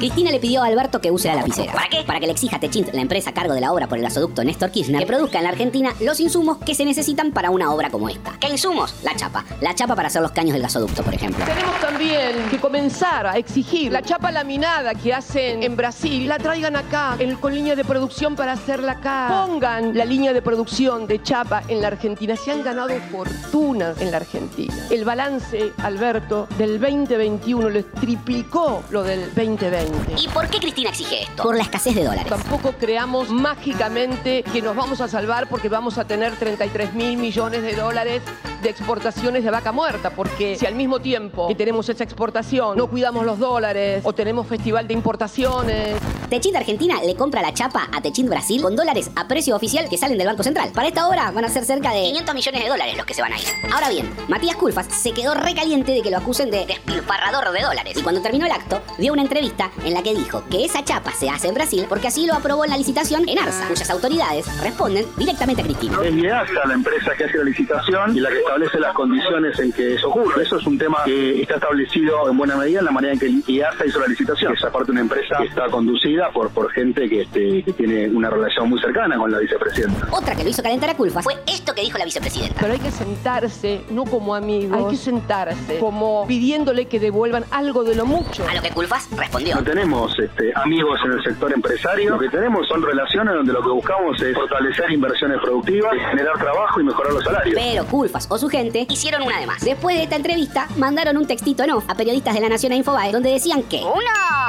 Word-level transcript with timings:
Cristina 0.00 0.30
le 0.30 0.40
pidió 0.40 0.62
a 0.62 0.66
Alberto 0.66 0.98
que 1.02 1.10
use 1.10 1.28
la 1.28 1.34
lapicera. 1.36 1.74
¿Para 1.74 1.88
qué? 1.90 2.02
Para 2.06 2.18
que 2.20 2.26
le 2.26 2.32
exija 2.32 2.56
a 2.56 2.60
Techint, 2.60 2.88
la 2.94 3.02
empresa 3.02 3.30
a 3.30 3.34
cargo 3.34 3.52
de 3.52 3.60
la 3.60 3.70
obra 3.70 3.86
por 3.86 3.98
el 3.98 4.04
gasoducto 4.04 4.42
Néstor 4.42 4.70
Kirchner, 4.70 4.98
que 5.00 5.06
produzca 5.06 5.36
en 5.38 5.44
la 5.44 5.50
Argentina 5.50 5.92
los 6.00 6.18
insumos 6.20 6.56
que 6.56 6.74
se 6.74 6.86
necesitan 6.86 7.32
para 7.32 7.50
una 7.50 7.70
obra 7.70 7.90
como 7.90 8.08
esta. 8.08 8.32
¿Qué 8.40 8.48
insumos? 8.48 8.94
La 9.02 9.14
chapa. 9.14 9.44
La 9.60 9.74
chapa 9.74 9.94
para 9.94 10.08
hacer 10.08 10.22
los 10.22 10.30
caños 10.32 10.54
del 10.54 10.62
gasoducto, 10.62 11.02
por 11.02 11.12
ejemplo. 11.14 11.44
Tenemos 11.44 11.78
también 11.80 12.48
que 12.50 12.58
comenzar 12.58 13.26
a 13.26 13.36
exigir 13.36 13.92
la 13.92 14.00
chapa 14.00 14.30
laminada 14.32 14.94
que 14.94 15.12
hacen 15.12 15.62
en 15.62 15.76
Brasil, 15.76 16.26
la 16.26 16.38
traigan 16.38 16.76
acá 16.76 17.16
en- 17.18 17.36
con 17.36 17.54
línea 17.54 17.76
de 17.76 17.84
producción 17.84 18.36
para 18.36 18.52
hacerla 18.52 18.92
acá. 18.92 19.44
Pongan 19.46 19.94
la 19.96 20.06
línea 20.06 20.32
de 20.32 20.40
producción 20.40 21.06
de 21.06 21.22
chapa 21.22 21.62
en 21.68 21.82
la 21.82 21.88
Argentina. 21.88 22.36
Se 22.36 22.50
han 22.50 22.62
ganado 22.64 22.88
fortunas 23.12 24.00
en 24.00 24.10
la 24.10 24.16
Argentina. 24.16 24.74
El 24.88 25.04
balance, 25.04 25.72
Alberto, 25.82 26.48
del 26.56 26.80
2021 26.80 27.68
les 27.68 27.90
triplicó 27.92 28.82
lo 28.90 29.02
del 29.02 29.26
2020. 29.34 29.89
¿Y 30.16 30.28
por 30.28 30.48
qué 30.48 30.58
Cristina 30.58 30.90
exige 30.90 31.22
esto? 31.22 31.42
Por 31.42 31.56
la 31.56 31.62
escasez 31.62 31.94
de 31.94 32.04
dólares. 32.04 32.26
Tampoco 32.28 32.72
creamos 32.72 33.30
mágicamente 33.30 34.42
que 34.42 34.62
nos 34.62 34.76
vamos 34.76 35.00
a 35.00 35.08
salvar 35.08 35.48
porque 35.48 35.68
vamos 35.68 35.98
a 35.98 36.04
tener 36.04 36.36
33 36.36 36.94
mil 36.94 37.16
millones 37.16 37.62
de 37.62 37.74
dólares 37.74 38.22
de 38.62 38.70
exportaciones 38.70 39.44
de 39.44 39.50
vaca 39.50 39.72
muerta, 39.72 40.10
porque 40.10 40.56
si 40.56 40.66
al 40.66 40.74
mismo 40.74 41.00
tiempo 41.00 41.48
que 41.48 41.54
tenemos 41.54 41.88
esa 41.88 42.04
exportación 42.04 42.76
no 42.76 42.88
cuidamos 42.88 43.24
los 43.24 43.38
dólares 43.38 44.02
o 44.04 44.12
tenemos 44.12 44.46
festival 44.46 44.86
de 44.86 44.94
importaciones, 44.94 45.96
Techint 46.28 46.56
Argentina 46.56 47.00
le 47.04 47.14
compra 47.14 47.42
la 47.42 47.52
chapa 47.52 47.88
a 47.92 48.00
Techint 48.00 48.28
Brasil 48.28 48.62
con 48.62 48.76
dólares 48.76 49.10
a 49.16 49.26
precio 49.26 49.56
oficial 49.56 49.88
que 49.88 49.98
salen 49.98 50.18
del 50.18 50.26
Banco 50.26 50.42
Central. 50.42 50.70
Para 50.74 50.88
esta 50.88 51.08
obra 51.08 51.30
van 51.30 51.44
a 51.44 51.48
ser 51.48 51.64
cerca 51.64 51.92
de 51.92 52.02
500 52.02 52.34
millones 52.34 52.62
de 52.62 52.68
dólares 52.68 52.96
los 52.96 53.06
que 53.06 53.14
se 53.14 53.22
van 53.22 53.32
a 53.32 53.38
ir. 53.38 53.46
Ahora 53.72 53.88
bien, 53.88 54.10
Matías 54.28 54.56
Culfas 54.56 54.86
se 54.86 55.12
quedó 55.12 55.34
recaliente 55.34 55.92
de 55.92 56.02
que 56.02 56.10
lo 56.10 56.18
acusen 56.18 56.50
de 56.50 56.66
despilfarrador 56.66 57.52
de 57.52 57.62
dólares. 57.62 57.96
Y 57.96 58.02
cuando 58.02 58.20
terminó 58.22 58.46
el 58.46 58.52
acto, 58.52 58.80
dio 58.98 59.12
una 59.12 59.22
entrevista 59.22 59.70
en 59.84 59.94
la 59.94 60.02
que 60.02 60.14
dijo 60.14 60.44
que 60.50 60.64
esa 60.64 60.84
chapa 60.84 61.12
se 61.12 61.28
hace 61.28 61.48
en 61.48 61.54
Brasil 61.54 61.86
porque 61.88 62.08
así 62.08 62.26
lo 62.26 62.34
aprobó 62.34 62.64
en 62.64 62.70
la 62.70 62.76
licitación 62.76 63.28
en 63.28 63.38
ARSA, 63.38 63.66
cuyas 63.68 63.90
autoridades 63.90 64.46
responden 64.60 65.06
directamente 65.16 65.62
a 65.62 65.64
Cristina. 65.64 65.98
Es 66.04 66.14
la 66.14 66.74
empresa 66.74 67.12
que 67.16 67.24
hace 67.24 67.38
la 67.38 67.44
licitación 67.44 68.16
y 68.16 68.20
la 68.20 68.30
que 68.30 68.42
establece 68.50 68.80
las 68.80 68.94
condiciones 68.94 69.58
en 69.60 69.72
que 69.72 69.94
eso 69.94 70.08
ocurre. 70.08 70.42
Eso 70.42 70.56
es 70.56 70.66
un 70.66 70.76
tema 70.76 70.98
que 71.04 71.40
está 71.42 71.54
establecido 71.54 72.28
en 72.28 72.36
buena 72.36 72.56
medida 72.56 72.80
en 72.80 72.84
la 72.84 72.90
manera 72.90 73.14
en 73.14 73.20
que 73.20 73.52
IASA 73.52 73.86
hizo 73.86 74.00
la 74.00 74.08
licitación. 74.08 74.54
Es 74.54 74.64
aparte 74.64 74.90
una 74.90 75.02
empresa 75.02 75.36
que 75.38 75.44
está 75.44 75.68
conducida 75.70 76.30
por, 76.30 76.50
por 76.50 76.70
gente 76.72 77.08
que, 77.08 77.22
este, 77.22 77.62
que 77.62 77.72
tiene 77.72 78.08
una 78.08 78.28
relación 78.28 78.68
muy 78.68 78.80
cercana 78.80 79.16
con 79.16 79.30
la 79.30 79.38
vicepresidenta. 79.38 80.08
Otra 80.10 80.34
que 80.34 80.42
lo 80.42 80.50
hizo 80.50 80.62
calentar 80.62 80.90
a 80.90 80.96
Culfas 80.96 81.22
fue 81.22 81.34
esto 81.46 81.74
que 81.74 81.82
dijo 81.82 81.96
la 81.96 82.04
vicepresidenta. 82.04 82.56
pero 82.60 82.72
hay 82.72 82.80
que 82.80 82.90
sentarse 82.90 83.82
no 83.90 84.04
como 84.04 84.34
amigos, 84.34 84.76
hay 84.76 84.90
que 84.90 84.96
sentarse 84.96 85.78
como 85.78 86.26
pidiéndole 86.26 86.86
que 86.86 86.98
devuelvan 86.98 87.44
algo 87.52 87.84
de 87.84 87.94
lo 87.94 88.04
mucho. 88.04 88.44
A 88.48 88.54
lo 88.54 88.62
que 88.62 88.70
Culfas 88.70 89.08
respondió. 89.16 89.54
No 89.54 89.62
tenemos 89.62 90.18
este, 90.18 90.52
amigos 90.56 90.98
en 91.04 91.12
el 91.12 91.22
sector 91.22 91.52
empresario, 91.52 92.10
lo 92.10 92.18
que 92.18 92.28
tenemos 92.28 92.66
son 92.66 92.82
relaciones 92.82 93.32
donde 93.32 93.52
lo 93.52 93.62
que 93.62 93.68
buscamos 93.68 94.20
es 94.20 94.34
fortalecer 94.34 94.90
inversiones 94.90 95.38
productivas, 95.40 95.92
generar 96.10 96.36
trabajo 96.36 96.80
y 96.80 96.84
mejorar 96.84 97.12
los 97.12 97.22
salarios. 97.22 97.54
Pero 97.54 97.84
Culfas 97.86 98.26
o 98.28 98.39
su 98.40 98.48
gente 98.48 98.86
hicieron 98.88 99.22
una 99.22 99.38
de 99.38 99.46
más. 99.46 99.60
Después 99.60 99.96
de 99.96 100.04
esta 100.04 100.16
entrevista, 100.16 100.66
mandaron 100.76 101.16
un 101.16 101.26
textito 101.26 101.62
en 101.62 101.70
off 101.72 101.84
a 101.88 101.94
periodistas 101.94 102.34
de 102.34 102.40
la 102.40 102.48
Nación 102.48 102.72
e 102.72 102.76
Infobae 102.76 103.12
donde 103.12 103.30
decían 103.30 103.62
que 103.64 103.78
Uno. 103.82 104.00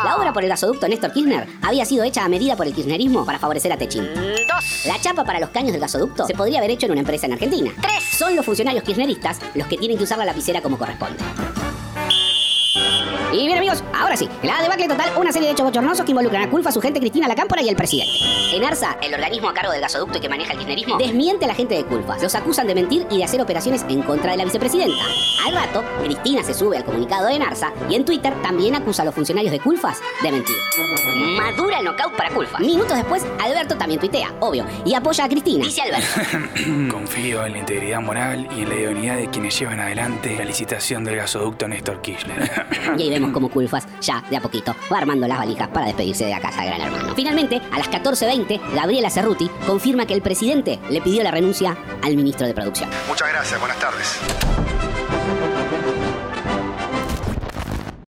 la 0.03 0.15
obra 0.17 0.33
por 0.33 0.43
el 0.43 0.49
gasoducto 0.49 0.87
Néstor 0.87 1.11
Kirchner 1.11 1.47
había 1.61 1.85
sido 1.85 2.03
hecha 2.03 2.23
a 2.23 2.29
medida 2.29 2.55
por 2.55 2.65
el 2.65 2.73
kirchnerismo 2.73 3.25
para 3.25 3.37
favorecer 3.37 3.71
a 3.71 3.77
Techín. 3.77 4.07
Dos. 4.13 4.85
La 4.85 4.99
chapa 4.99 5.23
para 5.25 5.39
los 5.39 5.49
caños 5.49 5.73
del 5.73 5.81
gasoducto 5.81 6.25
se 6.25 6.33
podría 6.33 6.59
haber 6.59 6.71
hecho 6.71 6.85
en 6.85 6.93
una 6.93 7.01
empresa 7.01 7.25
en 7.27 7.33
Argentina. 7.33 7.71
Tres. 7.81 8.03
Son 8.17 8.35
los 8.35 8.45
funcionarios 8.45 8.83
kirchneristas 8.83 9.39
los 9.55 9.67
que 9.67 9.77
tienen 9.77 9.97
que 9.97 10.05
usar 10.05 10.17
la 10.17 10.25
lapicera 10.25 10.61
como 10.61 10.77
corresponde. 10.77 11.21
Y 13.33 13.45
bien 13.45 13.57
amigos, 13.57 13.83
ahora 13.93 14.17
sí, 14.17 14.27
la 14.43 14.61
debacle 14.61 14.87
total, 14.87 15.11
una 15.17 15.31
serie 15.31 15.47
de 15.47 15.53
hechos 15.53 15.65
bochornosos 15.65 16.05
que 16.05 16.11
involucran 16.11 16.43
a 16.43 16.49
Culfa, 16.49 16.71
su 16.71 16.81
gente 16.81 16.99
Cristina 16.99 17.27
La 17.27 17.35
Cámpora 17.35 17.61
y 17.61 17.69
el 17.69 17.75
presidente. 17.75 18.11
En 18.53 18.63
ARSA, 18.63 18.97
el 19.01 19.13
organismo 19.13 19.49
a 19.49 19.53
cargo 19.53 19.71
del 19.71 19.81
gasoducto 19.81 20.17
y 20.17 20.21
que 20.21 20.27
maneja 20.27 20.51
el 20.51 20.57
kirchnerismo, 20.57 20.97
desmiente 20.97 21.45
a 21.45 21.47
la 21.47 21.55
gente 21.55 21.75
de 21.75 21.85
Culfa. 21.85 22.17
Los 22.17 22.35
acusan 22.35 22.67
de 22.67 22.75
mentir 22.75 23.07
y 23.09 23.17
de 23.17 23.23
hacer 23.23 23.41
operaciones 23.41 23.85
en 23.87 24.01
contra 24.01 24.31
de 24.31 24.37
la 24.37 24.43
vicepresidenta. 24.43 25.03
Al 25.45 25.53
rato, 25.53 25.83
Cristina 26.03 26.43
se 26.43 26.53
sube 26.53 26.77
al 26.77 26.83
comunicado 26.83 27.27
de 27.27 27.35
ARSA 27.35 27.71
y 27.89 27.95
en 27.95 28.05
Twitter 28.05 28.33
también 28.41 28.75
acusa 28.75 29.01
a 29.01 29.05
los 29.05 29.15
funcionarios 29.15 29.51
de 29.51 29.59
Culfas 29.59 30.01
de 30.21 30.31
mentir. 30.31 30.55
Madura 31.37 31.79
el 31.79 31.85
knockout 31.85 32.15
para 32.15 32.29
Culfa. 32.31 32.59
Minutos 32.59 32.97
después, 32.97 33.25
Alberto 33.39 33.77
también 33.77 33.99
tuitea, 33.99 34.33
obvio, 34.41 34.65
y 34.85 34.93
apoya 34.93 35.25
a 35.25 35.29
Cristina. 35.29 35.65
Dice 35.65 35.81
Alberto. 35.81 36.91
Confío 36.91 37.45
en 37.45 37.53
la 37.53 37.59
integridad 37.59 38.01
moral 38.01 38.47
y 38.57 38.63
en 38.63 38.69
la 38.69 38.75
idoneidad 38.75 39.15
de 39.17 39.29
quienes 39.29 39.57
llevan 39.57 39.79
adelante 39.79 40.35
la 40.37 40.45
licitación 40.45 41.03
del 41.03 41.15
gasoducto 41.15 41.67
Néstor 41.67 42.01
Kirchner. 42.01 42.60
Y 42.97 43.03
ahí 43.03 43.09
vemos 43.09 43.31
cómo 43.31 43.49
Culfas, 43.49 43.87
ya 44.01 44.23
de 44.29 44.37
a 44.37 44.41
poquito, 44.41 44.75
va 44.91 44.97
armando 44.97 45.27
las 45.27 45.37
valijas 45.37 45.69
para 45.69 45.87
despedirse 45.87 46.25
de 46.25 46.31
la 46.31 46.39
casa 46.39 46.61
de 46.61 46.67
Gran 46.67 46.81
Hermano. 46.81 47.13
Finalmente, 47.15 47.61
a 47.71 47.77
las 47.77 47.89
14.20, 47.89 48.59
Gabriela 48.73 49.09
Cerruti 49.09 49.49
confirma 49.65 50.05
que 50.05 50.13
el 50.13 50.21
presidente 50.21 50.79
le 50.89 51.01
pidió 51.01 51.23
la 51.23 51.31
renuncia 51.31 51.77
al 52.01 52.15
ministro 52.15 52.47
de 52.47 52.53
Producción. 52.53 52.89
Muchas 53.07 53.29
gracias, 53.29 53.59
buenas 53.59 53.79
tardes. 53.79 54.90